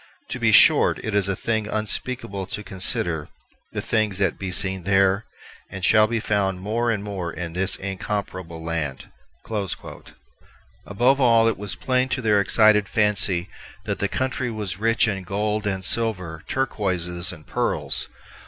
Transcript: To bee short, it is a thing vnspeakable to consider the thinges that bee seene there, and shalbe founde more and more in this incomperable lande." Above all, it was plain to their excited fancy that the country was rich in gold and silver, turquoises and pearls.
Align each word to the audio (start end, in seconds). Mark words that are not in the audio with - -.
To 0.29 0.39
bee 0.39 0.51
short, 0.51 0.97
it 1.03 1.13
is 1.13 1.29
a 1.29 1.35
thing 1.35 1.67
vnspeakable 1.67 2.49
to 2.49 2.63
consider 2.63 3.29
the 3.71 3.83
thinges 3.83 4.17
that 4.17 4.39
bee 4.39 4.49
seene 4.49 4.81
there, 4.81 5.25
and 5.69 5.83
shalbe 5.83 6.23
founde 6.23 6.57
more 6.59 6.89
and 6.89 7.03
more 7.03 7.31
in 7.31 7.53
this 7.53 7.75
incomperable 7.75 8.63
lande." 8.65 9.11
Above 10.87 11.21
all, 11.21 11.47
it 11.47 11.55
was 11.59 11.75
plain 11.75 12.09
to 12.09 12.21
their 12.23 12.41
excited 12.41 12.89
fancy 12.89 13.47
that 13.85 13.99
the 13.99 14.07
country 14.07 14.49
was 14.49 14.79
rich 14.79 15.07
in 15.07 15.21
gold 15.23 15.67
and 15.67 15.85
silver, 15.85 16.41
turquoises 16.47 17.31
and 17.31 17.45
pearls. 17.45 18.07